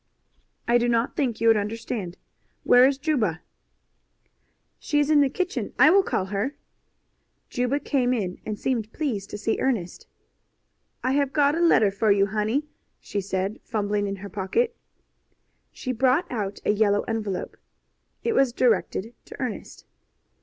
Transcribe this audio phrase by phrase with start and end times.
[0.67, 2.17] "I do not think you would understand.
[2.63, 3.43] Where is Juba?"
[4.79, 5.73] "She is in the kitchen.
[5.77, 6.55] I will call her."
[7.51, 10.07] Juba came in and seemed pleased to see Ernest.
[11.03, 12.65] "I have got a letter for you, honey,"
[12.99, 14.75] she said, fumbling in her pocket.
[15.71, 17.55] She brought out a yellow envelope.
[18.23, 19.85] It was directed to Ernest.